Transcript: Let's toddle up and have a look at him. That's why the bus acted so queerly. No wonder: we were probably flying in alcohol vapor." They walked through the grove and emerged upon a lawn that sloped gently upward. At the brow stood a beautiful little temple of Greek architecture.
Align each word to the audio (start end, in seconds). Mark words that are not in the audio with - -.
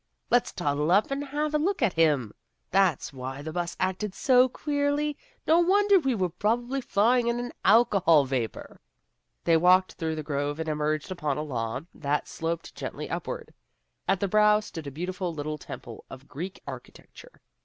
Let's 0.31 0.51
toddle 0.51 0.89
up 0.89 1.11
and 1.11 1.23
have 1.25 1.53
a 1.53 1.59
look 1.59 1.83
at 1.83 1.93
him. 1.93 2.33
That's 2.71 3.13
why 3.13 3.43
the 3.43 3.53
bus 3.53 3.77
acted 3.79 4.15
so 4.15 4.49
queerly. 4.49 5.15
No 5.45 5.59
wonder: 5.59 5.99
we 5.99 6.15
were 6.15 6.29
probably 6.29 6.81
flying 6.81 7.27
in 7.27 7.53
alcohol 7.63 8.25
vapor." 8.25 8.81
They 9.43 9.57
walked 9.57 9.91
through 9.93 10.15
the 10.15 10.23
grove 10.23 10.59
and 10.59 10.67
emerged 10.67 11.11
upon 11.11 11.37
a 11.37 11.43
lawn 11.43 11.85
that 11.93 12.27
sloped 12.27 12.73
gently 12.73 13.11
upward. 13.11 13.53
At 14.07 14.19
the 14.19 14.27
brow 14.27 14.59
stood 14.59 14.87
a 14.87 14.91
beautiful 14.91 15.35
little 15.35 15.59
temple 15.59 16.03
of 16.09 16.27
Greek 16.27 16.63
architecture. 16.65 17.39